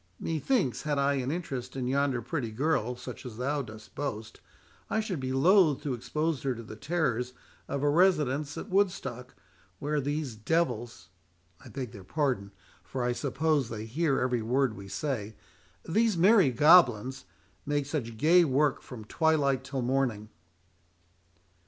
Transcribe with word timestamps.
"Methinks 0.19 0.81
had 0.81 0.97
I 0.97 1.13
an 1.21 1.29
interest 1.29 1.75
in 1.75 1.85
yonder 1.87 2.23
pretty 2.23 2.49
girl, 2.49 2.95
such 2.95 3.23
as 3.23 3.37
thou 3.37 3.61
dost 3.61 3.93
boast, 3.93 4.41
I 4.89 4.99
should 4.99 5.19
be 5.19 5.31
loth 5.31 5.83
to 5.83 5.93
expose 5.93 6.41
her 6.41 6.55
to 6.55 6.63
the 6.63 6.75
terrors 6.75 7.33
of 7.67 7.83
a 7.83 7.87
residence 7.91 8.57
at 8.57 8.71
Woodstock, 8.71 9.35
where 9.77 10.01
these 10.01 10.33
devils—I 10.33 11.69
beg 11.69 11.91
their 11.91 12.03
pardon, 12.03 12.51
for 12.83 13.03
I 13.03 13.11
suppose 13.11 13.69
they 13.69 13.85
hear 13.85 14.19
every 14.19 14.41
word 14.41 14.75
we 14.75 14.87
say—these 14.87 16.17
merry 16.17 16.49
goblins—make 16.49 17.85
such 17.85 18.17
gay 18.17 18.43
work 18.43 18.81
from 18.81 19.05
twilight 19.05 19.63
till 19.63 19.83
morning." 19.83 20.29